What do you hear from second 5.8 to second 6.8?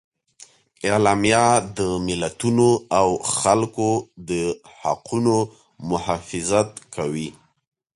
محافظت